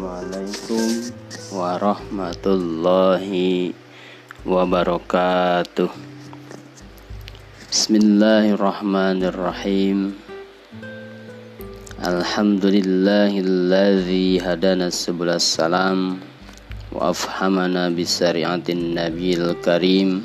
Assalamualaikum 0.00 1.12
warahmatullahi 1.52 3.76
wabarakatuh. 4.48 5.92
Bismillahirrahmanirrahim. 7.68 10.16
Alhamdulillahilladzi 12.00 14.40
hadana 14.40 14.88
sebelas 14.88 15.44
salam 15.44 16.24
wa 16.96 17.12
afhamana 17.12 17.92
bisari'atin 17.92 18.96
nabiyil 18.96 19.52
karim. 19.60 20.24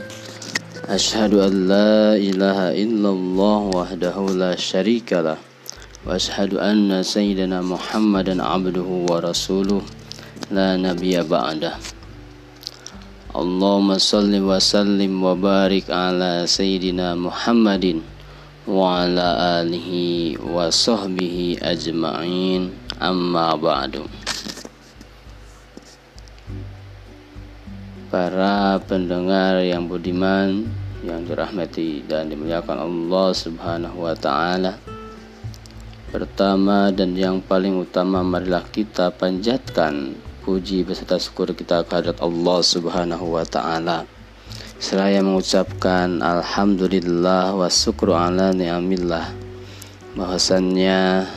Ashhadu 0.87 1.43
an 1.43 1.67
la 1.67 2.15
ilaha 2.15 2.71
illallah 2.71 3.75
wahdahu 3.75 4.39
la 4.39 4.55
syarikalah 4.55 5.35
واشهد 6.06 6.54
ان 6.54 7.02
سيدنا 7.02 7.60
محمدا 7.62 8.42
عبده 8.42 8.88
ورسوله 9.10 9.82
لا 10.50 10.76
نبي 10.76 11.22
بعده 11.22 11.72
اللهم 13.36 13.98
صل 13.98 14.32
وسلم 14.42 15.12
وبارك 15.24 15.86
على 15.90 16.42
سيدنا 16.46 17.14
محمد 17.14 18.00
وعلى 18.68 19.28
اله 19.60 19.88
وصحبه 20.54 21.36
اجمعين 21.62 22.62
اما 23.02 23.46
بعد 23.54 23.94
para 28.10 28.82
pendengar 28.90 29.62
yang 29.62 29.86
budiman 29.86 30.66
yang 31.06 31.22
dirahmati 31.22 32.02
dan 32.10 32.26
dimuliakan 32.26 32.82
Allah 32.82 33.28
Subhanahu 33.30 34.02
wa 34.02 34.18
taala 34.18 34.74
Pertama 36.15 36.95
dan 36.95 37.11
yang 37.11 37.43
paling 37.43 37.75
utama 37.75 38.23
marilah 38.23 38.63
kita 38.63 39.11
panjatkan 39.11 40.15
puji 40.47 40.87
beserta 40.87 41.19
syukur 41.19 41.51
kita 41.51 41.83
kehadirat 41.83 42.23
Allah 42.23 42.63
Subhanahu 42.63 43.35
wa 43.35 43.43
taala. 43.43 44.07
Seraya 44.79 45.19
mengucapkan 45.19 46.23
alhamdulillah 46.23 47.59
wa 47.59 47.67
syukru 47.67 48.15
ala 48.15 48.55
ni'amillah. 48.55 49.27
Bahwasannya 50.15 51.27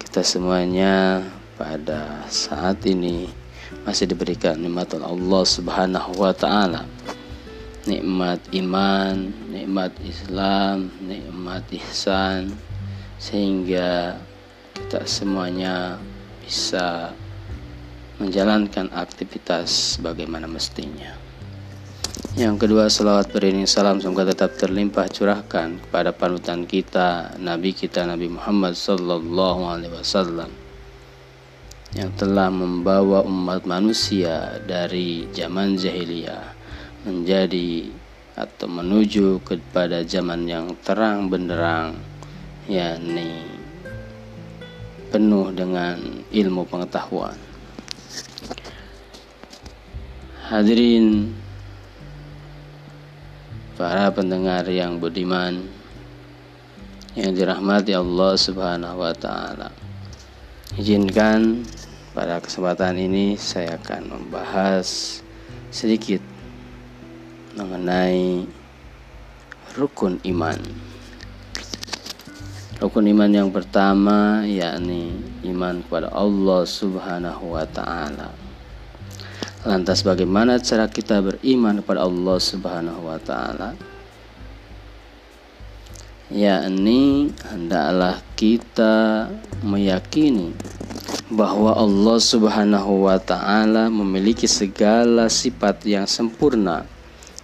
kita 0.00 0.24
semuanya 0.24 1.20
pada 1.60 2.24
saat 2.32 2.80
ini 2.88 3.28
masih 3.84 4.08
diberikan 4.08 4.56
nikmat 4.64 4.96
Allah 4.96 5.44
Subhanahu 5.44 6.16
wa 6.16 6.32
taala. 6.32 6.88
Nikmat 7.84 8.48
iman, 8.64 9.28
nikmat 9.52 9.92
Islam, 10.08 10.88
nikmat 11.04 11.68
ihsan, 11.76 12.56
sehingga 13.20 14.16
kita 14.72 15.04
semuanya 15.04 16.00
bisa 16.40 17.12
menjalankan 18.16 18.88
aktivitas 18.96 20.00
bagaimana 20.00 20.48
mestinya. 20.48 21.12
Yang 22.34 22.66
kedua, 22.66 22.88
salawat 22.88 23.28
beriring 23.28 23.68
salam 23.68 24.00
semoga 24.00 24.32
tetap 24.32 24.56
terlimpah 24.56 25.08
curahkan 25.12 25.76
kepada 25.84 26.16
panutan 26.16 26.64
kita, 26.64 27.36
Nabi 27.36 27.76
kita 27.76 28.08
Nabi 28.08 28.32
Muhammad 28.32 28.72
Sallallahu 28.78 29.62
Alaihi 29.68 29.92
Wasallam 29.92 30.50
yang 31.90 32.14
telah 32.14 32.48
membawa 32.54 33.26
umat 33.26 33.66
manusia 33.66 34.62
dari 34.62 35.26
zaman 35.34 35.74
jahiliyah 35.74 36.54
menjadi 37.02 37.90
atau 38.38 38.70
menuju 38.70 39.42
kepada 39.42 40.06
zaman 40.06 40.46
yang 40.46 40.78
terang 40.86 41.26
benderang 41.26 41.98
yakni 42.70 43.42
penuh 45.10 45.50
dengan 45.50 45.98
ilmu 46.30 46.62
pengetahuan. 46.70 47.34
Hadirin 50.46 51.34
para 53.74 54.06
pendengar 54.14 54.70
yang 54.70 55.02
budiman 55.02 55.66
yang 57.18 57.34
dirahmati 57.34 57.90
Allah 57.90 58.38
Subhanahu 58.38 59.02
wa 59.02 59.14
taala. 59.18 59.74
Izinkan 60.78 61.66
pada 62.14 62.38
kesempatan 62.38 62.94
ini 62.94 63.34
saya 63.34 63.74
akan 63.82 64.14
membahas 64.14 65.18
sedikit 65.74 66.22
mengenai 67.58 68.46
rukun 69.74 70.22
iman. 70.22 70.89
Rukun 72.80 73.12
iman 73.12 73.28
yang 73.28 73.52
pertama 73.52 74.40
yakni 74.48 75.12
iman 75.44 75.84
kepada 75.84 76.08
Allah 76.16 76.64
Subhanahu 76.64 77.52
wa 77.52 77.68
taala. 77.68 78.32
Lantas 79.68 80.00
bagaimana 80.00 80.56
cara 80.56 80.88
kita 80.88 81.20
beriman 81.20 81.84
kepada 81.84 82.08
Allah 82.08 82.40
Subhanahu 82.40 83.04
wa 83.04 83.20
taala? 83.20 83.76
Yakni 86.32 87.28
hendaklah 87.52 88.24
kita 88.40 89.28
meyakini 89.60 90.56
bahwa 91.28 91.76
Allah 91.76 92.16
Subhanahu 92.16 93.04
wa 93.04 93.20
taala 93.20 93.92
memiliki 93.92 94.48
segala 94.48 95.28
sifat 95.28 95.84
yang 95.84 96.08
sempurna 96.08 96.88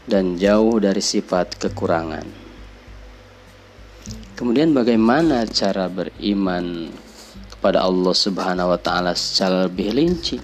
dan 0.08 0.40
jauh 0.40 0.80
dari 0.80 1.04
sifat 1.04 1.60
kekurangan. 1.60 2.45
Kemudian 4.36 4.76
bagaimana 4.76 5.48
cara 5.48 5.88
beriman 5.88 6.92
kepada 7.48 7.88
Allah 7.88 8.12
Subhanahu 8.12 8.76
wa 8.76 8.80
taala 8.80 9.16
secara 9.16 9.64
lebih 9.64 9.96
rinci? 9.96 10.36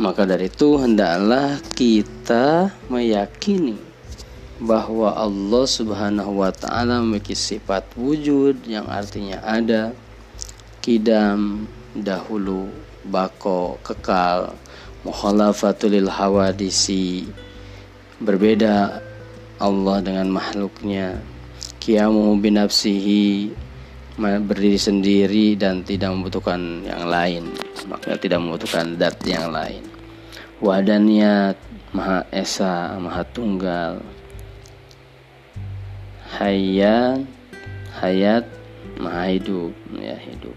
Maka 0.00 0.24
dari 0.24 0.48
itu 0.50 0.80
hendaklah 0.80 1.60
kita 1.76 2.72
meyakini 2.90 3.78
bahwa 4.64 5.12
Allah 5.12 5.64
Subhanahu 5.68 6.40
wa 6.40 6.50
taala 6.50 7.04
memiliki 7.04 7.36
sifat 7.36 7.92
wujud 7.92 8.64
yang 8.64 8.88
artinya 8.88 9.44
ada, 9.44 9.92
kidam, 10.80 11.68
dahulu, 11.92 12.72
bako, 13.04 13.76
kekal, 13.84 14.56
mukhalafatul 15.04 16.08
hawadisi, 16.08 17.28
berbeda 18.24 19.03
Allah 19.58 20.02
dengan 20.02 20.30
makhluknya. 20.34 21.22
Kiamu 21.78 22.38
binafsihi 22.40 23.52
berdiri 24.18 24.78
sendiri 24.78 25.46
dan 25.58 25.82
tidak 25.82 26.14
membutuhkan 26.14 26.86
yang 26.86 27.06
lain. 27.10 27.50
Makanya 27.90 28.18
tidak 28.18 28.38
membutuhkan 28.40 28.94
dat 28.94 29.18
yang 29.26 29.50
lain. 29.50 29.82
Wadannya 30.62 31.58
maha 31.90 32.26
esa 32.30 32.94
maha 32.98 33.22
tunggal. 33.26 34.02
Hayat 36.34 37.22
hayat 37.98 38.46
maha 38.98 39.30
hidup 39.34 39.74
ya 39.98 40.18
hidup. 40.18 40.56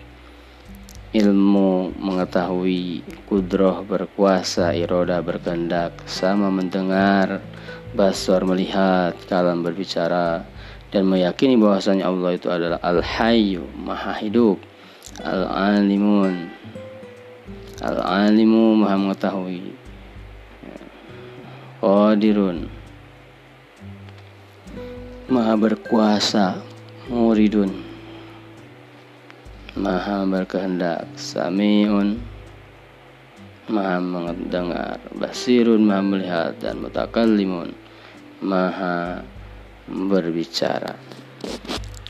Ilmu 1.17 1.97
mengetahui 1.97 3.01
kudroh 3.25 3.81
berkuasa 3.81 4.75
iroda 4.75 5.17
berkehendak 5.23 5.97
sama 6.05 6.51
mendengar 6.51 7.41
basar 7.97 8.45
melihat 8.45 9.17
kalam 9.25 9.65
berbicara 9.65 10.45
dan 10.93 11.09
meyakini 11.09 11.57
bahwasanya 11.57 12.05
Allah 12.05 12.37
itu 12.37 12.47
adalah 12.53 12.77
al-hayyu 12.85 13.65
maha 13.73 14.13
hidup 14.21 14.61
al-alimun. 15.25 16.53
Al-alimu 17.77 18.73
maha 18.73 18.95
mengetahui. 18.97 19.73
Qadirun 21.77 22.65
maha 25.29 25.53
berkuasa 25.53 26.57
muridun 27.11 27.69
maha 29.77 30.25
berkehendak 30.25 31.05
samiun 31.13 32.17
maha 33.69 34.01
mendengar 34.01 34.97
basirun 35.13 35.85
maha 35.85 36.01
melihat 36.01 36.51
dan 36.57 36.81
mutakallimun 36.81 37.77
maha 38.41 39.23
berbicara. 39.87 40.93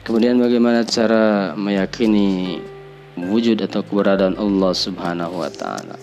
Kemudian 0.04 0.40
bagaimana 0.40 0.88
cara 0.88 1.52
meyakini 1.60 2.58
wujud 3.20 3.60
atau 3.60 3.84
keberadaan 3.84 4.40
Allah 4.40 4.72
subhanahu 4.72 5.44
wa 5.44 5.52
ta'ala? 5.52 5.98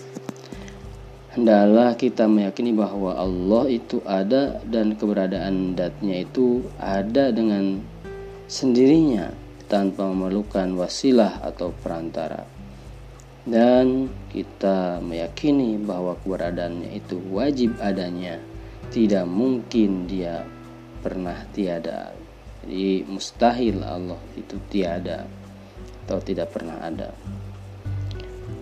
Hendaklah 1.35 1.99
kita 1.99 2.31
meyakini 2.31 2.71
bahwa 2.71 3.11
Allah 3.11 3.67
itu 3.67 3.99
ada 4.07 4.63
dan 4.63 4.95
keberadaan 4.95 5.75
datnya 5.75 6.23
itu 6.23 6.63
ada 6.79 7.27
dengan 7.35 7.83
sendirinya 8.47 9.35
tanpa 9.67 10.07
memerlukan 10.07 10.79
wasilah 10.79 11.43
atau 11.43 11.75
perantara. 11.83 12.47
Dan 13.43 14.07
kita 14.31 15.03
meyakini 15.03 15.75
bahwa 15.75 16.15
keberadaannya 16.23 16.95
itu 16.97 17.19
wajib 17.29 17.75
adanya 17.83 18.39
tidak 18.89 19.25
mungkin 19.29 20.09
dia 20.09 20.45
pernah 21.01 21.37
tiada 21.53 22.15
jadi 22.65 23.05
mustahil 23.05 23.85
Allah 23.85 24.17
itu 24.33 24.57
tiada 24.73 25.29
atau 26.05 26.17
tidak 26.17 26.49
pernah 26.49 26.81
ada. 26.81 27.13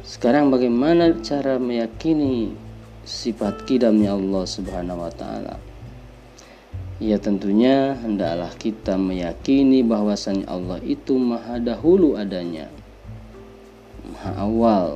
Sekarang 0.04 0.52
bagaimana 0.52 1.24
cara 1.24 1.56
meyakini 1.56 2.52
sifat 3.08 3.64
kidamnya 3.64 4.12
Allah 4.12 4.44
Subhanahu 4.44 5.08
wa 5.08 5.12
taala? 5.16 5.56
Ya 7.00 7.16
tentunya 7.16 7.96
hendaklah 7.96 8.52
kita 8.60 9.00
meyakini 9.00 9.80
bahwasanya 9.88 10.52
Allah 10.52 10.84
itu 10.84 11.16
maha 11.16 11.64
dahulu 11.64 12.20
adanya. 12.20 12.68
Maha 14.04 14.32
awal. 14.44 14.92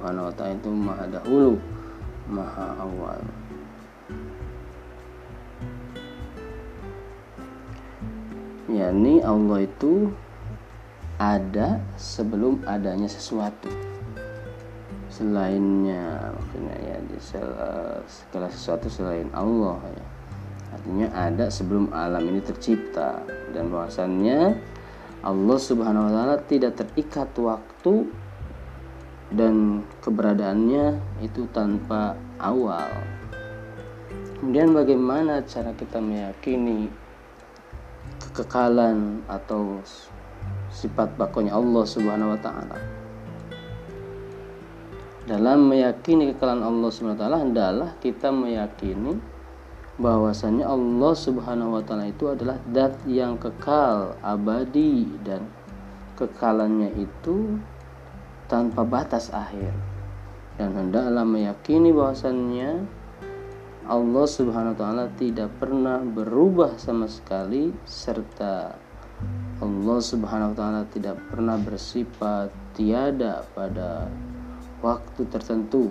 Subhanahu 0.00 0.32
wa 0.32 0.34
taala 0.34 0.56
itu 0.56 0.72
maha 0.72 1.04
dahulu, 1.12 1.60
maha 2.32 2.72
awal. 2.80 3.20
yakni 8.72 9.20
Allah 9.20 9.68
itu 9.68 10.08
ada 11.20 11.84
sebelum 12.00 12.64
adanya 12.64 13.12
sesuatu. 13.12 13.68
Selainnya 15.12 16.32
maksudnya 16.32 16.76
ya 16.80 16.96
segala 18.08 18.48
sesuatu 18.48 18.88
selain 18.88 19.28
Allah 19.36 19.84
ya. 19.84 20.06
Artinya 20.80 21.08
ada 21.12 21.52
sebelum 21.52 21.92
alam 21.92 22.24
ini 22.24 22.40
tercipta. 22.40 23.20
Dan 23.52 23.68
bahwasannya 23.68 24.56
Allah 25.20 25.58
Subhanahu 25.60 26.08
wa 26.08 26.12
taala 26.16 26.36
tidak 26.48 26.80
terikat 26.80 27.28
waktu 27.36 28.08
dan 29.30 29.86
keberadaannya 30.02 30.98
itu 31.22 31.46
tanpa 31.54 32.18
awal. 32.42 32.90
Kemudian 34.40 34.72
bagaimana 34.72 35.44
cara 35.44 35.70
kita 35.76 36.00
meyakini 36.00 36.88
kekekalan 38.18 39.20
atau 39.28 39.78
sifat 40.72 41.14
bakonya 41.20 41.54
Allah 41.54 41.84
Subhanahu 41.84 42.34
wa 42.34 42.40
taala. 42.40 42.78
Dalam 45.28 45.70
meyakini 45.70 46.34
kekekalan 46.34 46.64
Allah 46.64 46.90
Subhanahu 46.90 47.18
wa 47.18 47.22
taala 47.22 47.38
hendaklah 47.44 47.90
kita 48.02 48.34
meyakini 48.34 49.20
bahwasanya 50.00 50.66
Allah 50.66 51.12
Subhanahu 51.12 51.76
wa 51.76 51.82
taala 51.84 52.08
itu 52.08 52.32
adalah 52.32 52.56
zat 52.72 52.96
yang 53.04 53.36
kekal, 53.36 54.16
abadi 54.24 55.04
dan 55.20 55.44
kekalannya 56.16 56.96
itu 56.96 57.60
tanpa 58.50 58.82
batas 58.82 59.30
akhir. 59.30 59.70
Dan 60.58 60.74
hendaklah 60.74 61.22
meyakini 61.22 61.94
bahwasannya 61.94 62.84
Allah 63.86 64.26
Subhanahu 64.26 64.74
wa 64.74 64.78
taala 64.78 65.06
tidak 65.14 65.48
pernah 65.56 66.02
berubah 66.02 66.76
sama 66.76 67.06
sekali 67.06 67.70
serta 67.86 68.74
Allah 69.62 69.98
Subhanahu 70.02 70.52
wa 70.52 70.56
taala 70.58 70.82
tidak 70.90 71.16
pernah 71.30 71.56
bersifat 71.56 72.50
tiada 72.74 73.46
pada 73.54 74.10
waktu 74.84 75.22
tertentu 75.30 75.88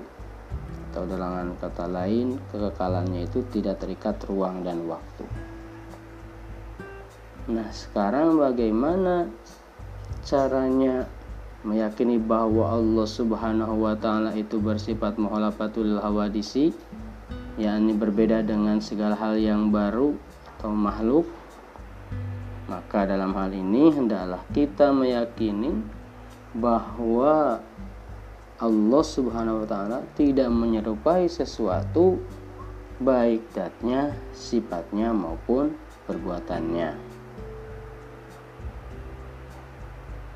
atau 0.90 1.06
dalam 1.06 1.54
kata 1.58 1.86
lain 1.86 2.42
kekekalannya 2.50 3.30
itu 3.30 3.46
tidak 3.54 3.82
terikat 3.82 4.18
ruang 4.26 4.66
dan 4.66 4.86
waktu. 4.90 5.26
Nah, 7.50 7.70
sekarang 7.74 8.38
bagaimana 8.38 9.30
caranya 10.26 11.06
meyakini 11.64 12.16
bahwa 12.16 12.72
Allah 12.72 13.08
Subhanahu 13.08 13.84
wa 13.84 13.96
taala 14.00 14.32
itu 14.36 14.60
bersifat 14.60 15.20
muhalafatul 15.20 16.00
hawadisi 16.00 16.72
yakni 17.60 17.92
berbeda 17.96 18.40
dengan 18.40 18.80
segala 18.80 19.20
hal 19.20 19.36
yang 19.36 19.68
baru 19.68 20.16
atau 20.56 20.72
makhluk 20.72 21.28
maka 22.70 23.10
dalam 23.10 23.36
hal 23.36 23.52
ini 23.52 23.92
hendaklah 23.92 24.40
kita 24.56 24.94
meyakini 24.94 25.74
bahwa 26.56 27.60
Allah 28.60 29.04
Subhanahu 29.04 29.64
wa 29.64 29.68
taala 29.68 30.00
tidak 30.20 30.52
menyerupai 30.52 31.32
sesuatu 31.32 32.20
baik 33.00 33.56
datnya, 33.56 34.12
sifatnya 34.36 35.16
maupun 35.16 35.72
perbuatannya. 36.04 37.09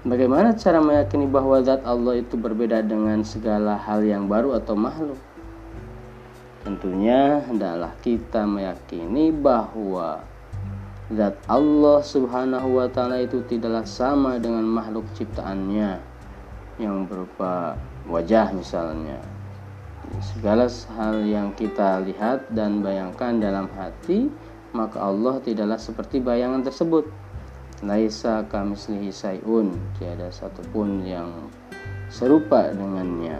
Bagaimana 0.03 0.51
cara 0.59 0.83
meyakini 0.83 1.31
bahwa 1.31 1.63
zat 1.63 1.79
Allah 1.87 2.19
itu 2.19 2.35
berbeda 2.35 2.83
dengan 2.83 3.23
segala 3.23 3.79
hal 3.79 4.03
yang 4.03 4.27
baru 4.27 4.59
atau 4.59 4.75
makhluk? 4.75 5.15
Tentunya 6.67 7.39
hendaklah 7.47 7.95
kita 8.03 8.43
meyakini 8.43 9.31
bahwa 9.31 10.19
zat 11.07 11.39
Allah 11.47 12.03
Subhanahu 12.03 12.83
wa 12.83 12.87
taala 12.91 13.23
itu 13.23 13.47
tidaklah 13.47 13.87
sama 13.87 14.35
dengan 14.43 14.67
makhluk 14.67 15.07
ciptaannya 15.15 16.03
yang 16.83 17.07
berupa 17.07 17.79
wajah 18.03 18.51
misalnya. 18.51 19.23
Segala 20.19 20.67
hal 20.99 21.23
yang 21.23 21.55
kita 21.55 22.03
lihat 22.03 22.51
dan 22.51 22.83
bayangkan 22.83 23.39
dalam 23.39 23.71
hati, 23.79 24.27
maka 24.75 24.99
Allah 24.99 25.39
tidaklah 25.39 25.79
seperti 25.79 26.19
bayangan 26.19 26.59
tersebut. 26.59 27.22
Laisa 27.83 28.47
kamislihi 28.47 29.11
sayun, 29.11 29.75
tiada 29.99 30.31
satupun 30.31 31.03
yang 31.03 31.51
serupa 32.07 32.71
dengannya. 32.71 33.35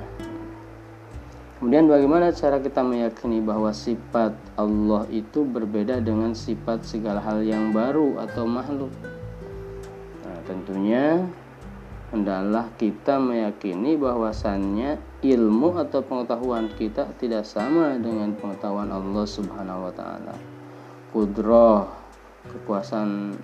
Kemudian 1.63 1.87
bagaimana 1.87 2.35
cara 2.35 2.59
kita 2.59 2.83
meyakini 2.83 3.39
bahwa 3.39 3.71
sifat 3.71 4.35
Allah 4.59 5.07
itu 5.07 5.47
berbeda 5.47 6.03
dengan 6.03 6.35
sifat 6.35 6.83
segala 6.83 7.23
hal 7.23 7.39
yang 7.39 7.71
baru 7.71 8.19
atau 8.19 8.43
makhluk? 8.43 8.91
Nah, 10.27 10.43
tentunya 10.43 11.23
hendaklah 12.11 12.67
kita 12.75 13.15
meyakini 13.15 13.95
bahwasannya 13.95 14.99
ilmu 15.23 15.79
atau 15.79 16.03
pengetahuan 16.03 16.67
kita 16.75 17.07
tidak 17.15 17.47
sama 17.47 17.95
dengan 17.95 18.35
pengetahuan 18.35 18.91
Allah 18.91 19.23
Subhanahu 19.23 19.87
wa 19.87 19.93
taala. 19.95 20.35
Kudroh, 21.15 21.87
kekuasaan 22.51 23.39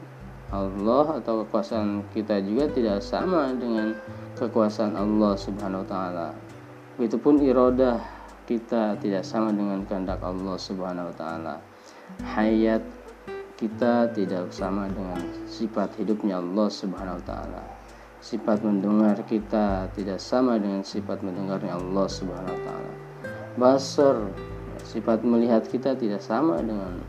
Allah 0.49 1.21
atau 1.21 1.45
kekuasaan 1.45 2.09
kita 2.09 2.41
juga 2.41 2.65
tidak 2.73 3.05
sama 3.05 3.53
dengan 3.53 3.93
kekuasaan 4.33 4.97
Allah 4.97 5.37
Subhanahu 5.37 5.85
wa 5.85 5.89
taala. 5.89 6.27
Begitupun 6.97 7.37
irodah 7.45 8.01
kita 8.49 8.97
tidak 8.97 9.21
sama 9.21 9.53
dengan 9.53 9.85
kehendak 9.85 10.17
Allah 10.25 10.57
Subhanahu 10.57 11.13
wa 11.13 11.15
taala. 11.15 11.55
Hayat 12.25 12.81
kita 13.61 14.09
tidak 14.09 14.49
sama 14.49 14.89
dengan 14.89 15.21
sifat 15.45 15.93
hidupnya 16.01 16.41
Allah 16.41 16.67
Subhanahu 16.71 17.21
wa 17.21 17.25
taala. 17.29 17.63
Sifat 18.19 18.65
mendengar 18.65 19.21
kita 19.29 19.85
tidak 19.93 20.17
sama 20.17 20.57
dengan 20.57 20.81
sifat 20.81 21.21
mendengarnya 21.21 21.77
Allah 21.77 22.07
Subhanahu 22.09 22.57
wa 22.57 22.63
taala. 22.65 22.93
Basar 23.53 24.33
sifat 24.81 25.21
melihat 25.21 25.61
kita 25.69 25.93
tidak 25.93 26.25
sama 26.25 26.57
dengan 26.57 27.05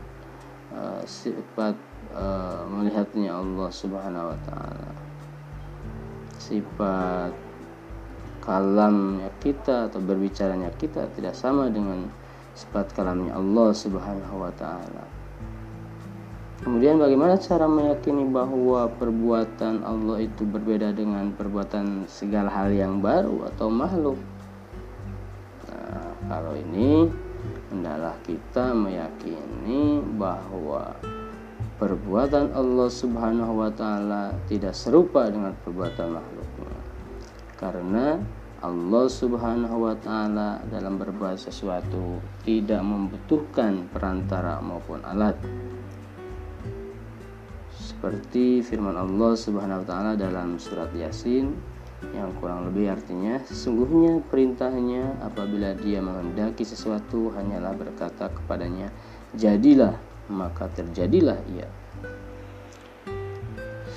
uh, 0.77 1.01
sifat 1.09 1.73
uh, 2.15 2.63
melihatnya 2.67 3.35
Allah 3.35 3.69
Subhanahu 3.71 4.31
wa 4.31 4.39
taala. 4.47 4.89
Sifat 6.41 7.33
kalamnya 8.41 9.29
kita 9.37 9.87
atau 9.87 10.01
berbicaranya 10.01 10.73
kita 10.81 11.05
tidak 11.13 11.37
sama 11.37 11.69
dengan 11.69 12.09
sifat 12.57 12.91
kalamnya 12.97 13.37
Allah 13.37 13.69
Subhanahu 13.71 14.35
wa 14.41 14.51
taala. 14.57 15.05
Kemudian 16.61 17.01
bagaimana 17.01 17.41
cara 17.41 17.65
meyakini 17.65 18.21
bahwa 18.29 18.85
perbuatan 18.85 19.81
Allah 19.81 20.21
itu 20.21 20.45
berbeda 20.45 20.93
dengan 20.93 21.33
perbuatan 21.33 22.05
segala 22.05 22.53
hal 22.53 22.69
yang 22.69 23.01
baru 23.01 23.49
atau 23.49 23.65
makhluk? 23.73 24.19
Nah, 25.65 26.13
kalau 26.29 26.53
ini 26.53 27.09
hendaklah 27.73 28.13
kita 28.21 28.77
meyakini 28.77 30.05
bahwa 30.21 30.93
perbuatan 31.81 32.53
Allah 32.53 32.89
Subhanahu 32.93 33.65
wa 33.65 33.73
taala 33.73 34.37
tidak 34.45 34.77
serupa 34.77 35.25
dengan 35.25 35.57
perbuatan 35.65 36.13
makhluknya 36.13 36.77
karena 37.57 38.21
Allah 38.61 39.05
Subhanahu 39.09 39.89
wa 39.89 39.97
taala 39.97 40.61
dalam 40.69 41.01
berbuat 41.01 41.41
sesuatu 41.41 42.21
tidak 42.45 42.85
membutuhkan 42.85 43.89
perantara 43.89 44.61
maupun 44.61 45.01
alat. 45.01 45.33
Seperti 47.73 48.61
firman 48.61 48.93
Allah 48.93 49.33
Subhanahu 49.33 49.81
wa 49.81 49.87
taala 49.89 50.13
dalam 50.13 50.61
surat 50.61 50.93
Yasin 50.93 51.57
yang 52.13 52.29
kurang 52.37 52.69
lebih 52.69 52.93
artinya 52.93 53.41
sesungguhnya 53.45 54.21
perintahnya 54.29 55.17
apabila 55.25 55.73
dia 55.81 55.97
menghendaki 55.97 56.61
sesuatu 56.61 57.33
hanyalah 57.33 57.73
berkata 57.73 58.29
kepadanya 58.29 58.93
jadilah 59.33 59.97
maka 60.31 60.71
terjadilah 60.71 61.37
ia 61.51 61.67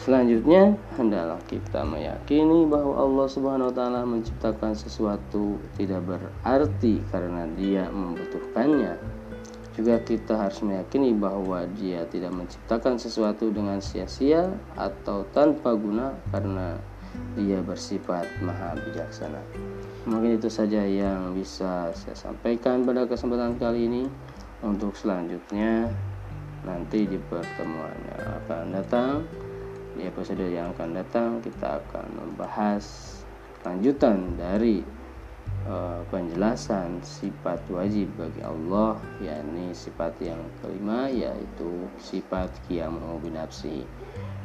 Selanjutnya, 0.04 0.76
hendaklah 1.00 1.40
kita 1.48 1.80
meyakini 1.80 2.68
bahwa 2.68 2.92
Allah 2.92 3.24
Subhanahu 3.24 3.72
wa 3.72 3.74
taala 3.74 4.04
menciptakan 4.04 4.76
sesuatu 4.76 5.56
tidak 5.80 6.04
berarti 6.04 7.00
karena 7.08 7.48
Dia 7.56 7.88
membutuhkannya. 7.88 9.00
juga 9.74 9.98
kita 10.06 10.38
harus 10.38 10.62
meyakini 10.62 11.10
bahwa 11.18 11.66
dia 11.74 12.06
tidak 12.06 12.30
menciptakan 12.30 12.94
sesuatu 12.94 13.50
dengan 13.50 13.82
sia-sia 13.82 14.46
atau 14.78 15.26
tanpa 15.34 15.74
guna 15.74 16.14
karena 16.30 16.78
dia 17.34 17.58
bersifat 17.58 18.22
maha 18.38 18.78
bijaksana. 18.78 19.42
Mungkin 20.06 20.38
itu 20.38 20.46
saja 20.46 20.78
yang 20.78 21.34
bisa 21.34 21.90
saya 21.90 22.14
sampaikan 22.14 22.86
pada 22.86 23.02
kesempatan 23.08 23.58
kali 23.58 23.90
ini. 23.90 24.02
Untuk 24.62 24.94
selanjutnya 24.94 25.90
nanti 26.64 27.04
di 27.04 27.20
pertemuan 27.28 27.94
yang 28.08 28.24
akan 28.44 28.64
datang 28.72 29.14
di 29.94 30.10
episode 30.10 30.42
yang 30.42 30.74
akan 30.74 30.90
datang 30.96 31.30
kita 31.38 31.78
akan 31.78 32.06
membahas 32.18 32.84
lanjutan 33.62 34.34
dari 34.34 34.82
uh, 35.70 36.02
penjelasan 36.10 37.00
sifat 37.00 37.62
wajib 37.70 38.10
bagi 38.18 38.42
Allah 38.42 38.98
yakni 39.22 39.70
sifat 39.72 40.12
yang 40.20 40.40
kelima 40.60 41.08
yaitu 41.08 41.88
sifat 42.02 42.50
kiamu 42.66 43.22
binafsi. 43.22 43.86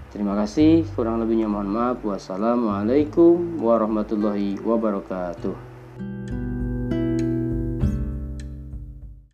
Terima 0.10 0.34
kasih 0.34 0.90
kurang 0.98 1.22
lebihnya 1.22 1.46
mohon 1.46 1.70
maaf. 1.70 2.02
Wassalamualaikum 2.02 3.62
warahmatullahi 3.62 4.58
wabarakatuh 4.58 6.39